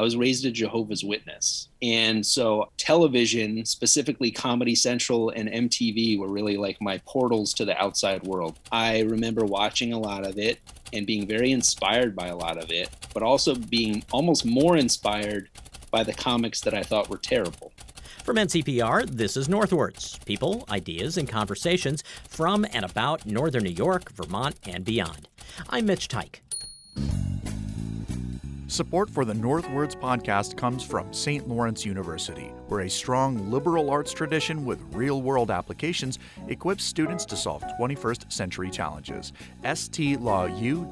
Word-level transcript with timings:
I 0.00 0.02
was 0.02 0.16
raised 0.16 0.46
a 0.46 0.50
Jehovah's 0.50 1.04
Witness. 1.04 1.68
And 1.82 2.24
so 2.24 2.70
television, 2.78 3.66
specifically 3.66 4.30
Comedy 4.30 4.74
Central 4.74 5.28
and 5.28 5.46
MTV, 5.46 6.18
were 6.18 6.30
really 6.30 6.56
like 6.56 6.80
my 6.80 6.96
portals 7.04 7.52
to 7.52 7.66
the 7.66 7.78
outside 7.78 8.22
world. 8.22 8.58
I 8.72 9.00
remember 9.00 9.44
watching 9.44 9.92
a 9.92 9.98
lot 9.98 10.26
of 10.26 10.38
it 10.38 10.58
and 10.94 11.06
being 11.06 11.26
very 11.26 11.52
inspired 11.52 12.16
by 12.16 12.28
a 12.28 12.34
lot 12.34 12.56
of 12.56 12.70
it, 12.70 12.88
but 13.12 13.22
also 13.22 13.54
being 13.54 14.02
almost 14.10 14.46
more 14.46 14.78
inspired 14.78 15.50
by 15.90 16.02
the 16.02 16.14
comics 16.14 16.62
that 16.62 16.72
I 16.72 16.82
thought 16.82 17.10
were 17.10 17.18
terrible. 17.18 17.70
From 18.24 18.36
NCPR, 18.36 19.06
this 19.06 19.36
is 19.36 19.50
Northwards 19.50 20.18
people, 20.24 20.64
ideas, 20.70 21.18
and 21.18 21.28
conversations 21.28 22.04
from 22.26 22.64
and 22.72 22.86
about 22.86 23.26
Northern 23.26 23.64
New 23.64 23.68
York, 23.68 24.12
Vermont, 24.12 24.56
and 24.66 24.82
beyond. 24.82 25.28
I'm 25.68 25.84
Mitch 25.84 26.08
Teich. 26.08 26.36
Support 28.70 29.10
for 29.10 29.24
the 29.24 29.34
Northwards 29.34 29.96
podcast 29.96 30.56
comes 30.56 30.84
from 30.84 31.12
St. 31.12 31.48
Lawrence 31.48 31.84
University, 31.84 32.52
where 32.68 32.82
a 32.82 32.88
strong 32.88 33.50
liberal 33.50 33.90
arts 33.90 34.12
tradition 34.12 34.64
with 34.64 34.80
real 34.92 35.22
world 35.22 35.50
applications 35.50 36.20
equips 36.46 36.84
students 36.84 37.24
to 37.24 37.36
solve 37.36 37.64
21st 37.80 38.30
century 38.30 38.70
challenges. 38.70 39.32
stlawu.edu. 39.64 40.86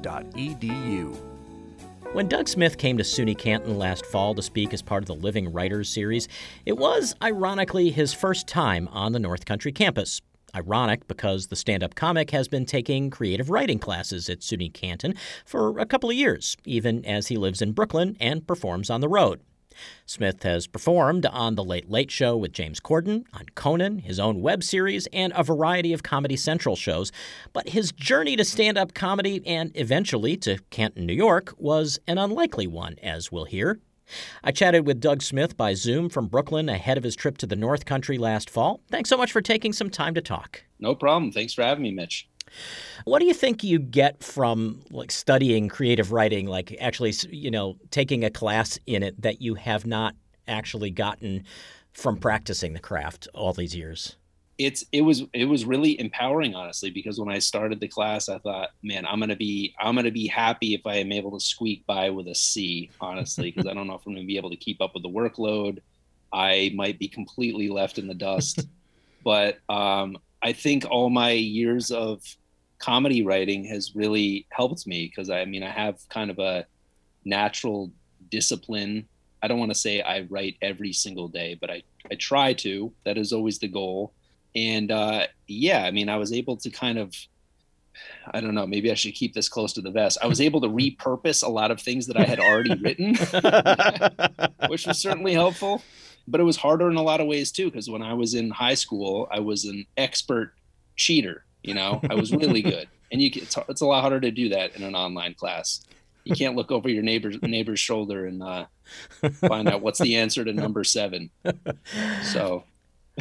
When 2.11 2.27
Doug 2.27 2.49
Smith 2.49 2.77
came 2.77 2.97
to 2.97 3.03
SUNY 3.05 3.37
Canton 3.37 3.77
last 3.77 4.05
fall 4.05 4.35
to 4.35 4.41
speak 4.41 4.73
as 4.73 4.81
part 4.81 5.03
of 5.03 5.07
the 5.07 5.15
Living 5.15 5.53
Writers 5.53 5.87
series, 5.87 6.27
it 6.65 6.77
was, 6.77 7.15
ironically, 7.23 7.91
his 7.91 8.13
first 8.13 8.45
time 8.45 8.89
on 8.91 9.13
the 9.13 9.19
North 9.19 9.45
Country 9.45 9.71
campus. 9.71 10.19
Ironic 10.55 11.07
because 11.07 11.47
the 11.47 11.55
stand 11.55 11.83
up 11.83 11.95
comic 11.95 12.31
has 12.31 12.47
been 12.47 12.65
taking 12.65 13.09
creative 13.09 13.49
writing 13.49 13.79
classes 13.79 14.29
at 14.29 14.39
SUNY 14.39 14.73
Canton 14.73 15.15
for 15.45 15.79
a 15.79 15.85
couple 15.85 16.09
of 16.09 16.15
years, 16.15 16.57
even 16.65 17.05
as 17.05 17.27
he 17.27 17.37
lives 17.37 17.61
in 17.61 17.71
Brooklyn 17.71 18.17
and 18.19 18.45
performs 18.45 18.89
on 18.89 19.01
the 19.01 19.09
road. 19.09 19.41
Smith 20.05 20.43
has 20.43 20.67
performed 20.67 21.25
on 21.25 21.55
The 21.55 21.63
Late 21.63 21.89
Late 21.89 22.11
Show 22.11 22.35
with 22.35 22.51
James 22.51 22.79
Corden, 22.79 23.25
on 23.33 23.45
Conan, 23.55 23.99
his 23.99 24.19
own 24.19 24.41
web 24.41 24.63
series, 24.63 25.07
and 25.13 25.31
a 25.35 25.43
variety 25.43 25.93
of 25.93 26.03
Comedy 26.03 26.35
Central 26.35 26.75
shows. 26.75 27.11
But 27.53 27.69
his 27.69 27.91
journey 27.91 28.35
to 28.35 28.43
stand 28.43 28.77
up 28.77 28.93
comedy 28.93 29.41
and 29.45 29.71
eventually 29.75 30.37
to 30.37 30.59
Canton, 30.69 31.05
New 31.05 31.13
York, 31.13 31.53
was 31.57 31.99
an 32.07 32.17
unlikely 32.17 32.67
one, 32.67 32.95
as 33.01 33.31
we'll 33.31 33.45
hear. 33.45 33.79
I 34.43 34.51
chatted 34.51 34.85
with 34.85 34.99
Doug 34.99 35.21
Smith 35.21 35.57
by 35.57 35.73
Zoom 35.73 36.09
from 36.09 36.27
Brooklyn 36.27 36.69
ahead 36.69 36.97
of 36.97 37.03
his 37.03 37.15
trip 37.15 37.37
to 37.39 37.47
the 37.47 37.55
North 37.55 37.85
Country 37.85 38.17
last 38.17 38.49
fall. 38.49 38.81
Thanks 38.89 39.09
so 39.09 39.17
much 39.17 39.31
for 39.31 39.41
taking 39.41 39.73
some 39.73 39.89
time 39.89 40.13
to 40.13 40.21
talk. 40.21 40.63
No 40.79 40.95
problem. 40.95 41.31
Thanks 41.31 41.53
for 41.53 41.63
having 41.63 41.83
me, 41.83 41.91
Mitch. 41.91 42.27
What 43.05 43.19
do 43.19 43.25
you 43.25 43.33
think 43.33 43.63
you 43.63 43.79
get 43.79 44.23
from 44.23 44.81
like 44.89 45.11
studying 45.11 45.69
creative 45.69 46.11
writing, 46.11 46.47
like 46.47 46.75
actually, 46.79 47.13
you 47.29 47.51
know, 47.51 47.77
taking 47.91 48.23
a 48.23 48.29
class 48.29 48.79
in 48.85 49.03
it 49.03 49.21
that 49.21 49.41
you 49.41 49.55
have 49.55 49.85
not 49.85 50.15
actually 50.47 50.89
gotten 50.89 51.43
from 51.93 52.17
practicing 52.17 52.73
the 52.73 52.79
craft 52.79 53.27
all 53.33 53.53
these 53.53 53.75
years? 53.75 54.15
It's 54.59 54.83
it 54.91 55.01
was 55.01 55.23
it 55.33 55.45
was 55.45 55.63
really 55.63 55.97
empowering 56.01 56.53
honestly 56.53 56.91
because 56.91 57.17
when 57.17 57.33
I 57.33 57.39
started 57.39 57.79
the 57.79 57.87
class 57.87 58.27
I 58.27 58.39
thought 58.39 58.71
man 58.83 59.05
I'm 59.05 59.19
gonna 59.19 59.37
be 59.37 59.73
I'm 59.79 59.95
gonna 59.95 60.11
be 60.11 60.27
happy 60.27 60.73
if 60.73 60.85
I 60.85 60.95
am 60.95 61.13
able 61.13 61.31
to 61.31 61.43
squeak 61.43 61.87
by 61.87 62.09
with 62.09 62.27
a 62.27 62.35
C 62.35 62.91
honestly 62.99 63.51
because 63.55 63.67
I 63.67 63.73
don't 63.73 63.87
know 63.87 63.95
if 63.95 64.05
I'm 64.05 64.13
gonna 64.13 64.27
be 64.27 64.35
able 64.35 64.49
to 64.49 64.57
keep 64.57 64.81
up 64.81 64.93
with 64.93 65.03
the 65.03 65.09
workload. 65.09 65.79
I 66.31 66.71
might 66.75 66.99
be 66.99 67.07
completely 67.07 67.69
left 67.69 67.97
in 67.97 68.07
the 68.07 68.13
dust. 68.13 68.67
But 69.21 69.59
um, 69.67 70.17
I 70.41 70.53
think 70.53 70.85
all 70.89 71.09
my 71.09 71.31
years 71.31 71.91
of 71.91 72.23
comedy 72.79 73.21
writing 73.21 73.65
has 73.65 73.93
really 73.93 74.47
helped 74.49 74.87
me 74.87 75.07
because 75.07 75.29
I 75.29 75.43
mean 75.43 75.61
I 75.61 75.69
have 75.69 75.99
kind 76.07 76.31
of 76.31 76.39
a 76.39 76.65
natural 77.25 77.91
discipline. 78.31 79.09
I 79.43 79.49
don't 79.49 79.59
want 79.59 79.71
to 79.71 79.77
say 79.77 80.01
I 80.01 80.21
write 80.29 80.55
every 80.61 80.93
single 80.93 81.27
day 81.27 81.57
but 81.59 81.69
I 81.69 81.83
I 82.09 82.15
try 82.15 82.53
to. 82.53 82.93
That 83.03 83.17
is 83.17 83.33
always 83.33 83.59
the 83.59 83.67
goal 83.67 84.13
and 84.55 84.91
uh, 84.91 85.27
yeah, 85.47 85.83
I 85.83 85.91
mean, 85.91 86.09
I 86.09 86.17
was 86.17 86.33
able 86.33 86.57
to 86.57 86.69
kind 86.69 86.97
of, 86.97 87.13
I 88.31 88.41
don't 88.41 88.55
know, 88.55 88.65
maybe 88.65 88.91
I 88.91 88.95
should 88.95 89.13
keep 89.13 89.33
this 89.33 89.49
close 89.49 89.73
to 89.73 89.81
the 89.81 89.91
vest. 89.91 90.17
I 90.21 90.27
was 90.27 90.41
able 90.41 90.61
to 90.61 90.67
repurpose 90.67 91.43
a 91.43 91.49
lot 91.49 91.71
of 91.71 91.79
things 91.79 92.07
that 92.07 92.17
I 92.17 92.23
had 92.23 92.39
already 92.39 92.75
written, 92.75 93.15
which 94.69 94.87
was 94.87 94.99
certainly 94.99 95.33
helpful. 95.33 95.83
But 96.27 96.39
it 96.39 96.43
was 96.43 96.57
harder 96.57 96.89
in 96.89 96.95
a 96.95 97.01
lot 97.01 97.21
of 97.21 97.27
ways 97.27 97.51
too, 97.51 97.65
because 97.65 97.89
when 97.89 98.03
I 98.03 98.13
was 98.13 98.35
in 98.35 98.51
high 98.51 98.75
school, 98.75 99.27
I 99.31 99.39
was 99.39 99.65
an 99.65 99.85
expert 99.97 100.53
cheater. 100.95 101.43
You 101.63 101.73
know, 101.73 101.99
I 102.09 102.13
was 102.15 102.31
really 102.31 102.61
good, 102.61 102.87
and 103.11 103.21
you 103.21 103.31
it's, 103.33 103.57
it's 103.67 103.81
a 103.81 103.85
lot 103.85 104.01
harder 104.01 104.19
to 104.21 104.31
do 104.31 104.49
that 104.49 104.75
in 104.75 104.83
an 104.83 104.95
online 104.95 105.33
class. 105.33 105.81
You 106.23 106.35
can't 106.35 106.55
look 106.55 106.71
over 106.71 106.87
your 106.87 107.03
neighbor's 107.03 107.41
neighbor's 107.41 107.79
shoulder 107.79 108.25
and 108.27 108.43
uh, 108.43 108.65
find 109.33 109.67
out 109.67 109.81
what's 109.81 109.99
the 109.99 110.17
answer 110.17 110.45
to 110.45 110.53
number 110.53 110.83
seven. 110.83 111.31
So 112.21 112.63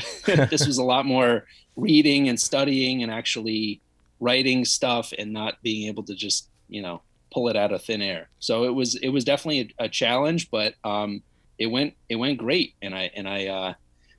this 0.27 0.67
was 0.67 0.79
a 0.79 0.85
lot 0.85 1.07
more 1.07 1.47
reading 1.77 2.29
and 2.29 2.39
studying 2.39 3.03
and 3.03 3.13
actually 3.13 3.81
writing 4.21 4.65
stuff 4.65 5.13
and 5.19 5.33
not 5.33 5.63
being 5.63 5.87
able 5.89 6.03
to 6.03 6.15
just 6.15 6.49
you 6.69 6.83
know 6.83 7.03
pull 7.33 7.49
it 7.49 7.57
out 7.57 7.73
of 7.73 7.83
thin 7.83 8.03
air. 8.03 8.29
So 8.39 8.65
it 8.65 8.75
was 8.75 8.97
it 8.97 9.09
was 9.11 9.25
definitely 9.25 9.75
a, 9.79 9.85
a 9.85 9.89
challenge 9.89 10.51
but 10.51 10.75
um 10.85 11.23
it 11.59 11.67
went 11.67 11.95
it 12.09 12.17
went 12.17 12.39
great. 12.39 12.75
And 12.83 12.95
i 12.95 13.11
and 13.15 13.29
i 13.29 13.47
uh 13.47 13.75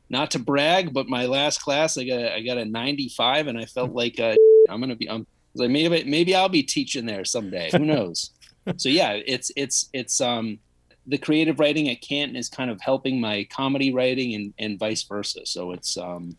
not 0.09 0.31
to 0.31 0.39
brag 0.39 0.93
but 0.93 1.07
my 1.07 1.25
last 1.25 1.61
class 1.61 1.97
i 1.97 2.03
got 2.03 2.31
i 2.31 2.41
got 2.41 2.57
a 2.57 2.65
95 2.65 3.47
and 3.47 3.57
i 3.59 3.65
felt 3.65 3.91
like 3.91 4.19
uh 4.19 4.35
i'm 4.69 4.79
gonna 4.79 4.95
be 4.95 5.09
i'm 5.09 5.27
like 5.55 5.69
maybe 5.69 6.03
maybe 6.03 6.35
i'll 6.35 6.49
be 6.49 6.63
teaching 6.63 7.05
there 7.05 7.25
someday. 7.25 7.69
Who 7.71 7.79
knows? 7.79 8.31
So 8.77 8.87
yeah 8.87 9.13
it's 9.13 9.51
it's 9.55 9.89
it's 9.93 10.21
um 10.21 10.59
the 11.09 11.17
creative 11.17 11.59
writing 11.59 11.89
at 11.89 12.01
Canton 12.01 12.35
is 12.35 12.49
kind 12.49 12.69
of 12.69 12.79
helping 12.79 13.19
my 13.19 13.43
comedy 13.49 13.91
writing 13.91 14.35
and, 14.35 14.53
and 14.59 14.79
vice 14.79 15.03
versa. 15.03 15.45
So 15.45 15.71
it's 15.71 15.97
um, 15.97 16.37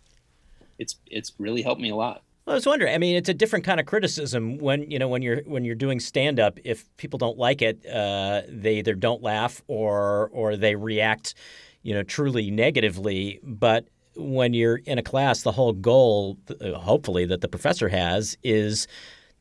it's 0.78 0.96
it's 1.06 1.32
really 1.38 1.62
helped 1.62 1.80
me 1.80 1.90
a 1.90 1.96
lot. 1.96 2.22
Well, 2.46 2.54
I 2.54 2.56
was 2.56 2.66
wondering. 2.66 2.94
I 2.94 2.98
mean, 2.98 3.16
it's 3.16 3.28
a 3.28 3.34
different 3.34 3.64
kind 3.64 3.80
of 3.80 3.86
criticism 3.86 4.58
when 4.58 4.88
you 4.90 4.98
know 4.98 5.08
when 5.08 5.22
you're 5.22 5.42
when 5.42 5.64
you're 5.64 5.74
doing 5.74 5.98
stand 5.98 6.38
up. 6.38 6.58
If 6.64 6.84
people 6.96 7.18
don't 7.18 7.36
like 7.36 7.62
it, 7.62 7.84
uh, 7.86 8.42
they 8.48 8.78
either 8.78 8.94
don't 8.94 9.22
laugh 9.22 9.60
or 9.66 10.30
or 10.32 10.56
they 10.56 10.76
react, 10.76 11.34
you 11.82 11.92
know, 11.92 12.04
truly 12.04 12.50
negatively. 12.50 13.40
But 13.42 13.88
when 14.14 14.54
you're 14.54 14.76
in 14.76 14.98
a 14.98 15.02
class, 15.02 15.42
the 15.42 15.52
whole 15.52 15.72
goal, 15.72 16.38
uh, 16.60 16.74
hopefully, 16.74 17.26
that 17.26 17.40
the 17.40 17.48
professor 17.48 17.88
has 17.88 18.38
is 18.44 18.86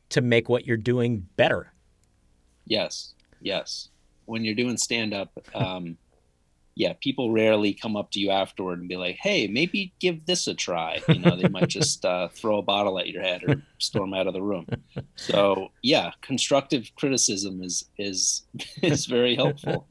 to 0.08 0.20
make 0.20 0.48
what 0.48 0.66
you're 0.66 0.76
doing 0.76 1.28
better. 1.36 1.72
Yes. 2.66 3.14
Yes 3.40 3.90
when 4.30 4.44
you're 4.44 4.54
doing 4.54 4.76
stand 4.76 5.12
up, 5.12 5.30
um, 5.54 5.98
yeah, 6.76 6.94
people 7.00 7.32
rarely 7.32 7.74
come 7.74 7.96
up 7.96 8.10
to 8.12 8.20
you 8.20 8.30
afterward 8.30 8.78
and 8.78 8.88
be 8.88 8.96
like, 8.96 9.16
"Hey, 9.16 9.48
maybe 9.48 9.92
give 9.98 10.24
this 10.24 10.46
a 10.46 10.54
try." 10.54 11.02
You 11.08 11.18
know, 11.18 11.36
they 11.36 11.48
might 11.48 11.68
just 11.68 12.04
uh, 12.12 12.28
throw 12.28 12.58
a 12.58 12.62
bottle 12.62 12.98
at 12.98 13.08
your 13.08 13.22
head 13.22 13.42
or 13.46 13.62
storm 13.78 14.14
out 14.14 14.26
of 14.26 14.32
the 14.32 14.42
room. 14.42 14.66
So, 15.16 15.72
yeah, 15.82 16.12
constructive 16.22 16.90
criticism 16.94 17.62
is 17.62 17.84
is 17.98 18.42
is 18.82 19.06
very 19.06 19.34
helpful. 19.34 19.86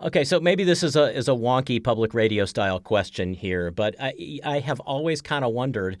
Okay, 0.00 0.24
so 0.24 0.40
maybe 0.40 0.64
this 0.64 0.82
is 0.82 0.96
a 0.96 1.14
is 1.14 1.28
a 1.28 1.32
wonky 1.32 1.84
public 1.84 2.14
radio 2.14 2.46
style 2.46 2.80
question 2.80 3.34
here, 3.34 3.70
but 3.70 3.94
I 4.00 4.40
I 4.42 4.60
have 4.60 4.80
always 4.80 5.20
kind 5.20 5.44
of 5.44 5.52
wondered 5.52 5.98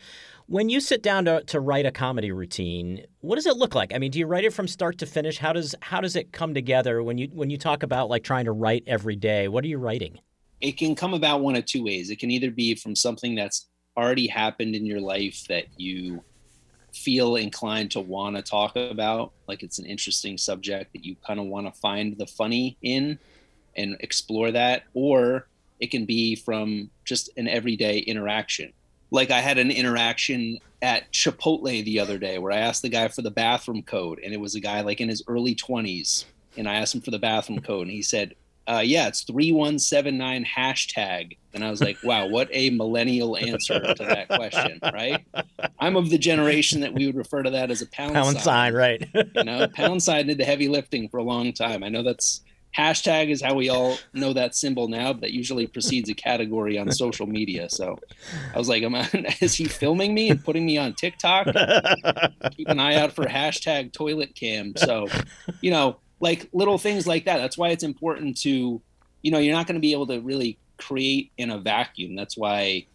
when 0.48 0.70
you 0.70 0.80
sit 0.80 1.02
down 1.02 1.26
to, 1.26 1.42
to 1.44 1.60
write 1.60 1.84
a 1.84 1.92
comedy 1.92 2.32
routine, 2.32 3.04
what 3.20 3.36
does 3.36 3.44
it 3.44 3.58
look 3.58 3.74
like? 3.74 3.94
I 3.94 3.98
mean, 3.98 4.10
do 4.10 4.18
you 4.18 4.26
write 4.26 4.44
it 4.44 4.52
from 4.54 4.66
start 4.66 4.96
to 4.98 5.06
finish? 5.06 5.36
How 5.36 5.52
does 5.52 5.74
how 5.80 6.00
does 6.00 6.16
it 6.16 6.32
come 6.32 6.54
together 6.54 7.02
when 7.02 7.18
you 7.18 7.28
when 7.32 7.50
you 7.50 7.58
talk 7.58 7.82
about 7.82 8.08
like 8.08 8.24
trying 8.24 8.46
to 8.46 8.52
write 8.52 8.82
every 8.86 9.14
day? 9.14 9.48
What 9.48 9.62
are 9.62 9.68
you 9.68 9.76
writing? 9.76 10.18
It 10.62 10.72
can 10.72 10.94
come 10.94 11.12
about 11.12 11.42
one 11.42 11.54
of 11.54 11.66
two 11.66 11.84
ways. 11.84 12.10
It 12.10 12.18
can 12.18 12.30
either 12.30 12.50
be 12.50 12.74
from 12.74 12.96
something 12.96 13.34
that's 13.34 13.68
already 13.96 14.26
happened 14.26 14.74
in 14.74 14.86
your 14.86 15.00
life 15.00 15.46
that 15.48 15.66
you 15.76 16.24
feel 16.94 17.36
inclined 17.36 17.90
to 17.90 18.00
want 18.00 18.34
to 18.36 18.42
talk 18.42 18.74
about, 18.74 19.32
like 19.46 19.62
it's 19.62 19.78
an 19.78 19.84
interesting 19.84 20.38
subject 20.38 20.94
that 20.94 21.04
you 21.04 21.14
kind 21.26 21.38
of 21.38 21.46
want 21.46 21.66
to 21.66 21.80
find 21.80 22.16
the 22.16 22.26
funny 22.26 22.78
in 22.80 23.18
and 23.76 23.96
explore 24.00 24.50
that, 24.50 24.84
or 24.94 25.46
it 25.78 25.90
can 25.90 26.06
be 26.06 26.34
from 26.34 26.90
just 27.04 27.28
an 27.36 27.46
everyday 27.46 27.98
interaction 27.98 28.72
like 29.10 29.30
I 29.30 29.40
had 29.40 29.58
an 29.58 29.70
interaction 29.70 30.58
at 30.82 31.10
Chipotle 31.12 31.84
the 31.84 31.98
other 31.98 32.18
day 32.18 32.38
where 32.38 32.52
I 32.52 32.58
asked 32.58 32.82
the 32.82 32.88
guy 32.88 33.08
for 33.08 33.22
the 33.22 33.30
bathroom 33.30 33.82
code, 33.82 34.20
and 34.22 34.32
it 34.32 34.40
was 34.40 34.54
a 34.54 34.60
guy 34.60 34.80
like 34.82 35.00
in 35.00 35.08
his 35.08 35.22
early 35.26 35.54
20s. 35.54 36.24
And 36.56 36.68
I 36.68 36.76
asked 36.76 36.94
him 36.94 37.00
for 37.00 37.10
the 37.10 37.18
bathroom 37.18 37.60
code, 37.60 37.86
and 37.86 37.90
he 37.90 38.02
said, 38.02 38.34
uh, 38.68 38.82
Yeah, 38.84 39.08
it's 39.08 39.22
3179 39.22 40.44
hashtag. 40.44 41.36
And 41.54 41.64
I 41.64 41.70
was 41.70 41.80
like, 41.80 41.96
Wow, 42.02 42.28
what 42.28 42.48
a 42.52 42.70
millennial 42.70 43.36
answer 43.36 43.80
to 43.80 44.04
that 44.04 44.28
question, 44.28 44.78
right? 44.92 45.24
I'm 45.78 45.96
of 45.96 46.10
the 46.10 46.18
generation 46.18 46.80
that 46.80 46.92
we 46.92 47.06
would 47.06 47.16
refer 47.16 47.42
to 47.42 47.50
that 47.50 47.70
as 47.70 47.82
a 47.82 47.86
pound, 47.86 48.14
pound 48.14 48.36
sign. 48.36 48.44
sign 48.44 48.74
right. 48.74 49.08
you 49.14 49.44
know, 49.44 49.66
pound 49.74 50.02
sign 50.02 50.26
did 50.26 50.38
the 50.38 50.44
heavy 50.44 50.68
lifting 50.68 51.08
for 51.08 51.18
a 51.18 51.24
long 51.24 51.52
time. 51.52 51.82
I 51.82 51.88
know 51.88 52.02
that's 52.02 52.42
hashtag 52.76 53.30
is 53.30 53.42
how 53.42 53.54
we 53.54 53.68
all 53.68 53.98
know 54.12 54.32
that 54.32 54.54
symbol 54.54 54.88
now, 54.88 55.12
that 55.12 55.32
usually 55.32 55.66
precedes 55.66 56.08
a 56.08 56.14
category 56.14 56.78
on 56.78 56.90
social 56.92 57.26
media. 57.26 57.68
So 57.68 57.98
I 58.54 58.58
was 58.58 58.68
like, 58.68 58.82
Am 58.82 58.94
I, 58.94 59.08
is 59.40 59.54
he 59.54 59.64
filming 59.64 60.14
me 60.14 60.30
and 60.30 60.44
putting 60.44 60.66
me 60.66 60.78
on 60.78 60.94
TikTok? 60.94 61.46
Keep 62.52 62.68
an 62.68 62.78
eye 62.78 62.96
out 62.96 63.12
for 63.12 63.24
hashtag 63.24 63.92
toilet 63.92 64.34
cam. 64.34 64.74
So, 64.76 65.08
you 65.60 65.70
know, 65.70 65.96
like 66.20 66.48
little 66.52 66.78
things 66.78 67.06
like 67.06 67.24
that. 67.24 67.38
That's 67.38 67.58
why 67.58 67.70
it's 67.70 67.84
important 67.84 68.36
to, 68.42 68.80
you 69.22 69.30
know, 69.30 69.38
you're 69.38 69.54
not 69.54 69.66
going 69.66 69.76
to 69.76 69.80
be 69.80 69.92
able 69.92 70.06
to 70.08 70.20
really 70.20 70.58
create 70.78 71.32
in 71.38 71.50
a 71.50 71.58
vacuum. 71.58 72.16
That's 72.16 72.36
why 72.36 72.86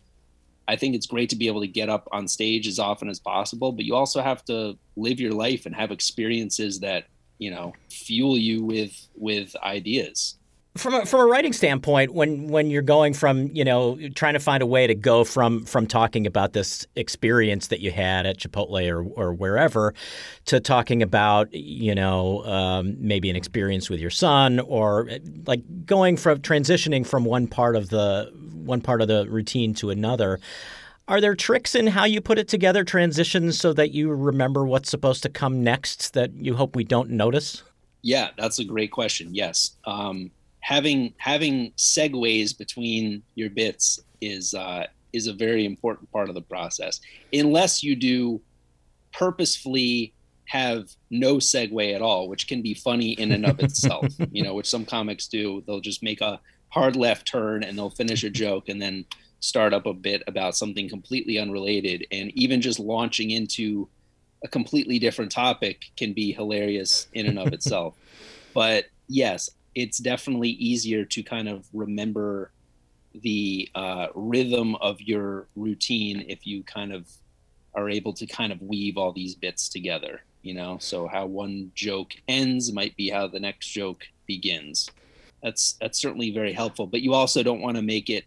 I 0.67 0.75
think 0.75 0.95
it's 0.95 1.05
great 1.05 1.29
to 1.29 1.35
be 1.35 1.47
able 1.47 1.61
to 1.61 1.67
get 1.67 1.89
up 1.89 2.07
on 2.11 2.27
stage 2.27 2.67
as 2.67 2.79
often 2.79 3.09
as 3.09 3.19
possible, 3.19 3.71
but 3.71 3.85
you 3.85 3.95
also 3.95 4.21
have 4.21 4.45
to 4.45 4.77
live 4.95 5.19
your 5.19 5.33
life 5.33 5.65
and 5.65 5.75
have 5.75 5.91
experiences 5.91 6.79
that, 6.79 7.05
you 7.37 7.51
know, 7.51 7.73
fuel 7.89 8.37
you 8.37 8.63
with 8.63 9.07
with 9.15 9.55
ideas 9.63 10.37
from 10.75 10.95
a, 10.95 11.05
from 11.05 11.21
a 11.21 11.25
writing 11.25 11.53
standpoint, 11.53 12.13
when 12.13 12.47
when 12.47 12.71
you're 12.71 12.81
going 12.81 13.13
from 13.13 13.49
you 13.53 13.63
know 13.63 13.99
trying 14.15 14.33
to 14.33 14.39
find 14.39 14.63
a 14.63 14.65
way 14.65 14.87
to 14.87 14.95
go 14.95 15.23
from 15.23 15.65
from 15.65 15.85
talking 15.85 16.25
about 16.25 16.53
this 16.53 16.87
experience 16.95 17.67
that 17.67 17.79
you 17.79 17.91
had 17.91 18.25
at 18.25 18.37
Chipotle 18.37 18.89
or 18.91 19.03
or 19.03 19.33
wherever, 19.33 19.93
to 20.45 20.59
talking 20.59 21.03
about 21.03 21.53
you 21.53 21.93
know 21.93 22.43
um, 22.45 22.95
maybe 22.97 23.29
an 23.29 23.35
experience 23.35 23.89
with 23.89 23.99
your 23.99 24.09
son 24.09 24.59
or 24.61 25.09
like 25.45 25.61
going 25.85 26.17
from 26.17 26.39
transitioning 26.39 27.05
from 27.05 27.23
one 27.23 27.45
part 27.45 27.75
of 27.75 27.89
the 27.89 28.31
one 28.53 28.81
part 28.81 29.01
of 29.01 29.07
the 29.07 29.27
routine 29.29 29.73
to 29.75 29.91
another. 29.91 30.39
Are 31.07 31.19
there 31.19 31.35
tricks 31.35 31.75
in 31.75 31.87
how 31.87 32.05
you 32.05 32.21
put 32.21 32.39
it 32.39 32.47
together, 32.47 32.83
transitions, 32.83 33.59
so 33.59 33.73
that 33.73 33.91
you 33.91 34.09
remember 34.13 34.65
what's 34.65 34.89
supposed 34.89 35.23
to 35.23 35.29
come 35.29 35.63
next 35.63 36.13
that 36.13 36.33
you 36.33 36.55
hope 36.55 36.75
we 36.75 36.85
don't 36.85 37.09
notice? 37.09 37.61
Yeah, 38.01 38.29
that's 38.37 38.59
a 38.59 38.63
great 38.63 38.91
question. 38.91 39.33
Yes. 39.33 39.77
Um, 39.85 40.31
having 40.61 41.13
having 41.17 41.71
segues 41.73 42.57
between 42.57 43.21
your 43.35 43.49
bits 43.49 43.99
is 44.21 44.53
uh, 44.53 44.87
is 45.11 45.27
a 45.27 45.33
very 45.33 45.65
important 45.65 46.09
part 46.11 46.29
of 46.29 46.35
the 46.35 46.41
process. 46.41 47.01
Unless 47.33 47.83
you 47.83 47.95
do 47.95 48.41
purposefully 49.11 50.13
have 50.45 50.89
no 51.09 51.35
segue 51.35 51.95
at 51.95 52.01
all, 52.01 52.29
which 52.29 52.47
can 52.47 52.61
be 52.61 52.73
funny 52.73 53.11
in 53.13 53.31
and 53.31 53.45
of 53.45 53.59
itself. 53.59 54.07
you 54.31 54.43
know, 54.43 54.53
which 54.53 54.69
some 54.69 54.85
comics 54.85 55.27
do. 55.27 55.63
They'll 55.65 55.79
just 55.81 56.03
make 56.03 56.21
a 56.21 56.39
hard 56.69 56.95
left 56.95 57.27
turn 57.27 57.63
and 57.63 57.77
they'll 57.77 57.89
finish 57.89 58.23
a 58.23 58.29
joke 58.29 58.69
and 58.69 58.81
then 58.81 59.05
start 59.43 59.73
up 59.73 59.85
a 59.85 59.93
bit 59.93 60.23
about 60.25 60.55
something 60.55 60.87
completely 60.87 61.37
unrelated. 61.37 62.07
And 62.13 62.31
even 62.31 62.61
just 62.61 62.79
launching 62.79 63.31
into 63.31 63.89
a 64.41 64.47
completely 64.47 64.99
different 64.99 65.33
topic 65.33 65.91
can 65.97 66.13
be 66.13 66.31
hilarious 66.31 67.07
in 67.11 67.25
and 67.25 67.37
of 67.37 67.47
itself. 67.53 67.95
but 68.53 68.85
yes, 69.09 69.49
it's 69.75 69.97
definitely 69.97 70.49
easier 70.49 71.03
to 71.03 71.23
kind 71.23 71.49
of 71.49 71.65
remember 71.73 72.51
the 73.21 73.69
uh, 73.75 74.07
rhythm 74.15 74.75
of 74.75 75.01
your 75.01 75.47
routine 75.57 76.23
if 76.29 76.47
you 76.47 76.63
kind 76.63 76.93
of 76.93 77.11
are 77.75 77.89
able 77.89 78.13
to 78.13 78.25
kind 78.25 78.53
of 78.53 78.61
weave 78.61 78.97
all 78.97 79.11
these 79.11 79.35
bits 79.35 79.67
together 79.67 80.21
you 80.41 80.53
know 80.53 80.77
so 80.79 81.07
how 81.07 81.25
one 81.25 81.71
joke 81.75 82.13
ends 82.27 82.71
might 82.71 82.95
be 82.95 83.09
how 83.09 83.27
the 83.27 83.39
next 83.39 83.67
joke 83.67 84.03
begins 84.27 84.89
that's 85.41 85.73
that's 85.81 85.99
certainly 85.99 86.31
very 86.31 86.53
helpful 86.53 86.87
but 86.87 87.01
you 87.01 87.13
also 87.13 87.43
don't 87.43 87.61
want 87.61 87.75
to 87.75 87.81
make 87.81 88.09
it 88.09 88.25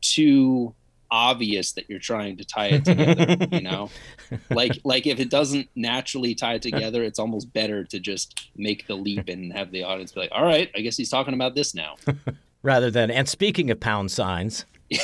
too 0.00 0.74
obvious 1.10 1.72
that 1.72 1.88
you're 1.88 1.98
trying 1.98 2.36
to 2.36 2.44
tie 2.44 2.66
it 2.66 2.84
together 2.84 3.46
you 3.52 3.60
know? 3.62 3.90
Like 4.50 4.80
like 4.84 5.06
if 5.06 5.20
it 5.20 5.30
doesn't 5.30 5.68
naturally 5.76 6.34
tie 6.34 6.58
together 6.58 7.04
it's 7.04 7.18
almost 7.20 7.52
better 7.52 7.84
to 7.84 8.00
just 8.00 8.50
make 8.56 8.88
the 8.88 8.96
leap 8.96 9.28
and 9.28 9.52
have 9.52 9.70
the 9.70 9.84
audience 9.84 10.12
be 10.12 10.20
like 10.20 10.32
all 10.32 10.44
right 10.44 10.68
i 10.74 10.80
guess 10.80 10.96
he's 10.96 11.10
talking 11.10 11.34
about 11.34 11.54
this 11.54 11.74
now. 11.74 11.94
Rather 12.62 12.90
than 12.90 13.10
and 13.10 13.28
speaking 13.28 13.70
of 13.70 13.78
pound 13.80 14.10
signs. 14.10 14.64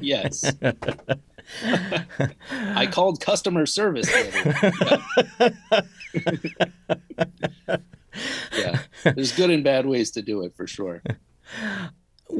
Yes. 0.00 0.52
I 2.50 2.86
called 2.86 3.20
customer 3.20 3.66
service 3.66 4.10
yeah. 8.56 8.78
There's 9.04 9.32
good 9.32 9.50
and 9.50 9.62
bad 9.62 9.86
ways 9.86 10.10
to 10.12 10.22
do 10.22 10.42
it 10.42 10.56
for 10.56 10.66
sure 10.66 11.02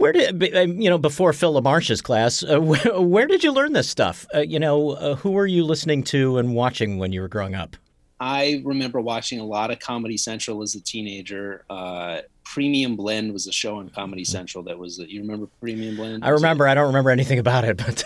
where 0.06 0.12
did 0.12 0.56
um, 0.56 0.80
you 0.80 0.88
know 0.88 0.98
before 0.98 1.32
Phil 1.32 1.60
LaMarche's 1.60 2.00
class? 2.00 2.44
Uh, 2.44 2.60
where, 2.62 3.00
where, 3.00 3.26
did 3.26 3.42
you 3.42 3.52
learn 3.52 3.72
this 3.72 3.88
stuff? 3.88 4.26
Uh, 4.34 4.40
you 4.40 4.58
know, 4.58 4.90
uh, 4.90 5.16
who 5.16 5.32
were 5.32 5.46
you 5.46 5.64
listening 5.64 6.02
to 6.04 6.38
and 6.38 6.54
watching 6.54 6.98
when 6.98 7.12
you 7.12 7.20
were 7.20 7.28
growing 7.28 7.54
up? 7.54 7.76
I 8.18 8.62
remember 8.64 9.00
watching 9.00 9.40
a 9.40 9.44
lot 9.44 9.70
of 9.70 9.78
Comedy 9.78 10.16
Central 10.16 10.62
as 10.62 10.74
a 10.74 10.80
teenager. 10.80 11.64
Uh, 11.68 12.20
Premium 12.44 12.96
Blend 12.96 13.32
was 13.32 13.46
a 13.46 13.52
show 13.52 13.76
on 13.76 13.90
Comedy 13.90 14.22
mm-hmm. 14.22 14.30
Central 14.30 14.64
that 14.64 14.78
was. 14.78 14.98
You 14.98 15.20
remember 15.20 15.48
Premium 15.60 15.96
Blend? 15.96 16.24
I 16.24 16.28
remember. 16.28 16.68
I 16.68 16.74
don't 16.74 16.86
remember 16.86 17.10
anything 17.10 17.40
about 17.40 17.64
it, 17.64 17.76
but 17.76 18.04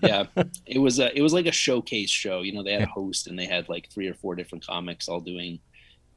yeah, 0.02 0.24
it 0.66 0.78
was. 0.78 0.98
A, 0.98 1.16
it 1.16 1.20
was 1.20 1.34
like 1.34 1.46
a 1.46 1.52
showcase 1.52 2.10
show. 2.10 2.40
You 2.40 2.52
know, 2.52 2.62
they 2.62 2.72
had 2.72 2.82
a 2.82 2.86
host 2.86 3.26
and 3.26 3.38
they 3.38 3.46
had 3.46 3.68
like 3.68 3.90
three 3.90 4.08
or 4.08 4.14
four 4.14 4.34
different 4.34 4.66
comics 4.66 5.08
all 5.08 5.20
doing 5.20 5.60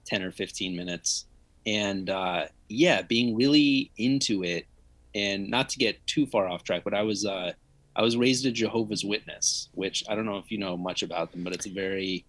ten 0.05 0.23
or 0.23 0.31
fifteen 0.31 0.75
minutes, 0.75 1.25
and 1.65 2.09
uh, 2.09 2.45
yeah, 2.69 3.01
being 3.01 3.35
really 3.35 3.91
into 3.97 4.43
it 4.43 4.65
and 5.15 5.49
not 5.49 5.69
to 5.69 5.77
get 5.77 6.05
too 6.07 6.25
far 6.27 6.47
off 6.47 6.63
track, 6.63 6.83
but 6.83 6.93
I 6.93 7.01
was 7.03 7.25
uh, 7.25 7.53
I 7.95 8.01
was 8.01 8.15
raised 8.17 8.45
a 8.45 8.51
Jehovah's 8.51 9.03
Witness, 9.03 9.69
which 9.73 10.03
I 10.09 10.15
don't 10.15 10.25
know 10.25 10.37
if 10.37 10.51
you 10.51 10.57
know 10.57 10.77
much 10.77 11.03
about 11.03 11.31
them, 11.31 11.43
but 11.43 11.53
it's 11.53 11.65
a 11.65 11.71
very 11.71 12.25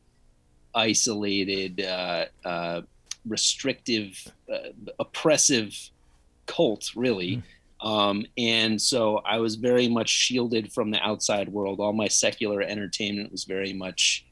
isolated, 0.75 1.83
uh, 1.85 2.27
uh, 2.45 2.83
restrictive, 3.27 4.17
uh, 4.53 4.71
oppressive 4.99 5.77
cult, 6.47 6.91
really. 6.95 7.37
Mm. 7.37 7.43
Um, 7.87 8.27
and 8.37 8.81
so 8.81 9.19
I 9.19 9.39
was 9.39 9.55
very 9.55 9.89
much 9.89 10.09
shielded 10.09 10.73
from 10.73 10.91
the 10.91 11.01
outside 11.01 11.49
world. 11.49 11.81
All 11.81 11.93
my 11.93 12.09
secular 12.09 12.63
entertainment 12.63 13.31
was 13.31 13.45
very 13.45 13.73
much 13.73 14.25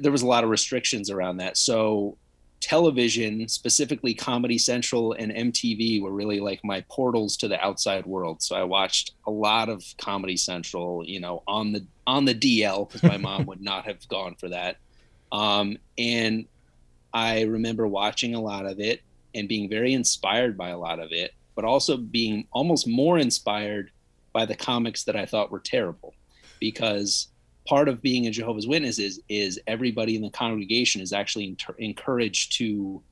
there 0.00 0.12
was 0.12 0.22
a 0.22 0.26
lot 0.26 0.44
of 0.44 0.50
restrictions 0.50 1.10
around 1.10 1.38
that. 1.38 1.56
So 1.56 2.16
television, 2.64 3.46
specifically 3.46 4.14
Comedy 4.14 4.56
Central 4.56 5.12
and 5.12 5.30
MTV, 5.30 6.00
were 6.00 6.10
really 6.10 6.40
like 6.40 6.60
my 6.64 6.82
portals 6.88 7.36
to 7.36 7.48
the 7.48 7.62
outside 7.62 8.06
world. 8.06 8.42
So 8.42 8.56
I 8.56 8.64
watched 8.64 9.12
a 9.26 9.30
lot 9.30 9.68
of 9.68 9.84
Comedy 9.98 10.38
Central, 10.38 11.04
you 11.04 11.20
know, 11.20 11.42
on 11.46 11.72
the 11.72 11.86
on 12.06 12.24
the 12.24 12.34
DL 12.34 12.88
because 12.88 13.02
my 13.02 13.18
mom 13.18 13.44
would 13.46 13.60
not 13.60 13.84
have 13.84 14.08
gone 14.08 14.34
for 14.36 14.48
that. 14.48 14.78
Um, 15.30 15.76
and 15.98 16.46
I 17.12 17.42
remember 17.42 17.86
watching 17.86 18.34
a 18.34 18.40
lot 18.40 18.64
of 18.64 18.80
it 18.80 19.02
and 19.34 19.46
being 19.46 19.68
very 19.68 19.92
inspired 19.92 20.56
by 20.56 20.70
a 20.70 20.78
lot 20.78 21.00
of 21.00 21.12
it, 21.12 21.32
but 21.54 21.66
also 21.66 21.98
being 21.98 22.46
almost 22.50 22.88
more 22.88 23.18
inspired 23.18 23.90
by 24.32 24.46
the 24.46 24.56
comics 24.56 25.04
that 25.04 25.16
I 25.16 25.26
thought 25.26 25.50
were 25.50 25.60
terrible 25.60 26.14
because 26.60 27.28
part 27.66 27.88
of 27.88 28.02
being 28.02 28.26
a 28.26 28.30
Jehovah's 28.30 28.66
Witness 28.66 28.98
is 28.98 29.20
is 29.28 29.60
everybody 29.66 30.16
in 30.16 30.22
the 30.22 30.30
congregation 30.30 31.00
is 31.00 31.12
actually 31.12 31.48
inter- 31.48 31.74
encouraged 31.78 32.56
to 32.58 33.02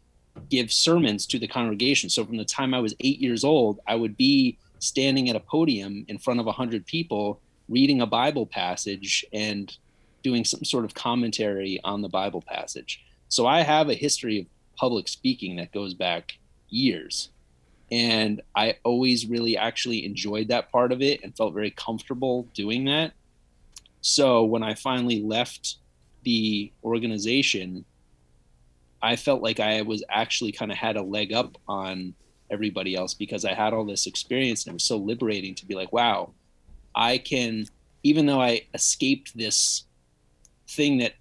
give 0.48 0.72
sermons 0.72 1.26
to 1.26 1.38
the 1.38 1.48
congregation. 1.48 2.08
So 2.10 2.24
from 2.24 2.36
the 2.36 2.44
time 2.44 2.74
I 2.74 2.80
was 2.80 2.94
eight 3.00 3.20
years 3.20 3.44
old, 3.44 3.80
I 3.86 3.94
would 3.94 4.16
be 4.16 4.58
standing 4.78 5.28
at 5.28 5.36
a 5.36 5.40
podium 5.40 6.04
in 6.08 6.18
front 6.18 6.40
of 6.40 6.46
a 6.46 6.52
hundred 6.52 6.86
people, 6.86 7.40
reading 7.68 8.00
a 8.00 8.06
Bible 8.06 8.46
passage 8.46 9.24
and 9.32 9.76
doing 10.22 10.44
some 10.44 10.64
sort 10.64 10.84
of 10.84 10.94
commentary 10.94 11.80
on 11.84 12.02
the 12.02 12.08
Bible 12.08 12.42
passage. 12.42 13.04
So 13.28 13.46
I 13.46 13.60
have 13.60 13.88
a 13.88 13.94
history 13.94 14.40
of 14.40 14.46
public 14.76 15.08
speaking 15.08 15.56
that 15.56 15.72
goes 15.72 15.94
back 15.94 16.38
years. 16.68 17.30
And 17.90 18.40
I 18.56 18.76
always 18.84 19.26
really 19.26 19.56
actually 19.56 20.06
enjoyed 20.06 20.48
that 20.48 20.72
part 20.72 20.92
of 20.92 21.02
it 21.02 21.22
and 21.22 21.36
felt 21.36 21.52
very 21.52 21.70
comfortable 21.70 22.48
doing 22.54 22.86
that. 22.86 23.12
So 24.02 24.44
when 24.44 24.62
I 24.62 24.74
finally 24.74 25.22
left 25.22 25.76
the 26.24 26.70
organization, 26.84 27.84
I 29.00 29.16
felt 29.16 29.42
like 29.42 29.60
I 29.60 29.82
was 29.82 30.04
actually 30.10 30.52
kind 30.52 30.70
of 30.70 30.76
had 30.76 30.96
a 30.96 31.02
leg 31.02 31.32
up 31.32 31.56
on 31.66 32.14
everybody 32.50 32.94
else 32.94 33.14
because 33.14 33.44
I 33.44 33.54
had 33.54 33.72
all 33.72 33.84
this 33.84 34.06
experience 34.06 34.66
and 34.66 34.72
it 34.72 34.74
was 34.74 34.84
so 34.84 34.98
liberating 34.98 35.54
to 35.56 35.66
be 35.66 35.74
like, 35.74 35.92
wow, 35.92 36.32
I 36.94 37.18
can, 37.18 37.66
even 38.02 38.26
though 38.26 38.40
I 38.40 38.66
escaped 38.74 39.36
this 39.36 39.84
thing 40.68 40.98
that 40.98 41.14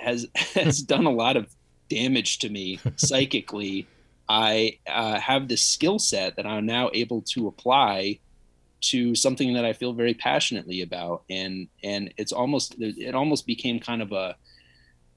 has 0.00 0.26
has 0.54 0.82
done 0.94 1.06
a 1.06 1.10
lot 1.10 1.36
of 1.36 1.54
damage 1.88 2.38
to 2.40 2.48
me 2.48 2.78
psychically, 2.96 3.86
I 4.28 4.78
uh, 4.86 5.18
have 5.18 5.48
this 5.48 5.64
skill 5.64 5.98
set 5.98 6.36
that 6.36 6.46
I'm 6.46 6.64
now 6.64 6.90
able 6.94 7.22
to 7.22 7.48
apply 7.48 8.20
to 8.90 9.14
something 9.14 9.54
that 9.54 9.64
I 9.64 9.72
feel 9.72 9.92
very 9.92 10.14
passionately 10.14 10.82
about, 10.82 11.22
and 11.30 11.68
and 11.82 12.12
it's 12.16 12.32
almost 12.32 12.76
it 12.78 13.14
almost 13.14 13.46
became 13.46 13.80
kind 13.80 14.02
of 14.02 14.12
a 14.12 14.36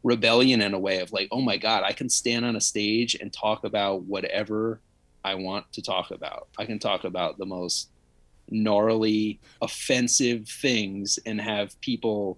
rebellion 0.03 0.61
in 0.61 0.73
a 0.73 0.79
way 0.79 0.99
of 0.99 1.11
like, 1.11 1.27
oh 1.31 1.41
my 1.41 1.57
god, 1.57 1.83
I 1.83 1.91
can 1.91 2.09
stand 2.09 2.45
on 2.45 2.55
a 2.55 2.61
stage 2.61 3.15
and 3.15 3.31
talk 3.31 3.63
about 3.63 4.03
whatever 4.03 4.79
I 5.23 5.35
want 5.35 5.71
to 5.73 5.81
talk 5.81 6.11
about. 6.11 6.47
I 6.57 6.65
can 6.65 6.79
talk 6.79 7.03
about 7.03 7.37
the 7.37 7.45
most 7.45 7.89
gnarly, 8.49 9.39
offensive 9.61 10.47
things 10.47 11.19
and 11.25 11.41
have 11.41 11.79
people 11.81 12.37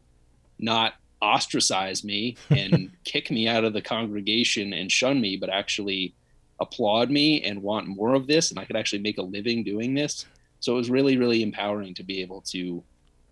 not 0.58 0.94
ostracize 1.22 2.04
me 2.04 2.38
and 2.50 2.92
kick 3.04 3.30
me 3.30 3.48
out 3.48 3.64
of 3.64 3.74
the 3.74 3.82
congregation 3.82 4.74
and 4.74 4.92
shun 4.92 5.22
me, 5.22 5.38
but 5.38 5.50
actually 5.50 6.16
applaud 6.60 7.10
me 7.10 7.42
and 7.44 7.62
want 7.62 7.88
more 7.88 8.16
of 8.16 8.28
this. 8.28 8.50
And 8.50 8.60
I 8.60 8.66
could 8.66 8.76
actually 8.76 9.00
make 9.00 9.18
a 9.18 9.24
living 9.24 9.64
doing 9.64 9.94
this. 9.94 10.26
So 10.60 10.74
it 10.74 10.78
was 10.78 10.90
really, 10.90 11.18
really 11.18 11.42
empowering 11.42 11.94
to 11.96 12.04
be 12.04 12.22
able 12.22 12.42
to 12.42 12.84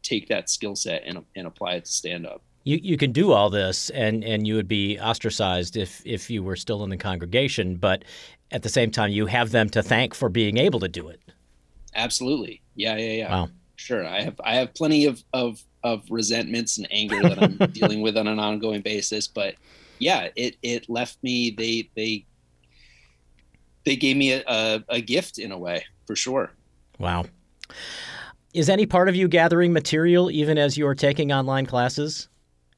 take 0.03 0.27
that 0.29 0.49
skill 0.49 0.75
set 0.75 1.03
and, 1.05 1.23
and 1.35 1.47
apply 1.47 1.73
it 1.73 1.85
to 1.85 1.91
stand 1.91 2.25
up. 2.25 2.41
you, 2.63 2.79
you 2.81 2.97
can 2.97 3.11
do 3.11 3.31
all 3.31 3.49
this 3.49 3.89
and, 3.91 4.23
and 4.23 4.47
you 4.47 4.55
would 4.55 4.67
be 4.67 4.99
ostracized 4.99 5.75
if, 5.75 6.01
if 6.05 6.29
you 6.29 6.43
were 6.43 6.55
still 6.55 6.83
in 6.83 6.89
the 6.89 6.97
congregation, 6.97 7.75
but 7.75 8.03
at 8.51 8.63
the 8.63 8.69
same 8.69 8.91
time, 8.91 9.09
you 9.11 9.25
have 9.25 9.51
them 9.51 9.69
to 9.69 9.83
thank 9.83 10.13
for 10.13 10.29
being 10.29 10.57
able 10.57 10.79
to 10.79 10.87
do 10.87 11.07
it. 11.09 11.19
Absolutely. 11.95 12.61
Yeah, 12.75 12.95
yeah, 12.97 13.11
yeah. 13.11 13.31
Wow. 13.31 13.49
Sure. 13.75 14.05
I 14.05 14.21
have 14.21 14.39
I 14.43 14.55
have 14.55 14.73
plenty 14.73 15.05
of 15.05 15.23
of, 15.33 15.63
of 15.83 16.03
resentments 16.09 16.77
and 16.77 16.87
anger 16.91 17.21
that 17.21 17.41
I'm 17.41 17.57
dealing 17.71 18.01
with 18.01 18.17
on 18.17 18.27
an 18.27 18.39
ongoing 18.39 18.81
basis. 18.81 19.27
But 19.27 19.55
yeah, 19.99 20.29
it 20.35 20.57
it 20.61 20.89
left 20.89 21.21
me 21.23 21.51
they 21.51 21.89
they 21.95 22.25
they 23.85 23.95
gave 23.95 24.17
me 24.17 24.33
a, 24.33 24.43
a, 24.47 24.83
a 24.89 25.01
gift 25.01 25.37
in 25.37 25.51
a 25.51 25.57
way, 25.57 25.85
for 26.05 26.15
sure. 26.15 26.51
Wow. 26.99 27.25
Is 28.53 28.69
any 28.69 28.85
part 28.85 29.09
of 29.09 29.15
you 29.15 29.27
gathering 29.27 29.73
material 29.73 30.31
even 30.31 30.57
as 30.57 30.77
you 30.77 30.87
are 30.87 30.95
taking 30.95 31.31
online 31.31 31.65
classes? 31.65 32.27